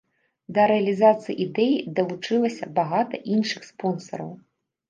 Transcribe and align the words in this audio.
Да 0.57 0.63
рэалізацыі 0.71 1.35
ідэі 1.45 1.75
далучылася 1.99 2.71
багата 2.81 3.23
іншых 3.37 3.61
спонсараў. 3.71 4.31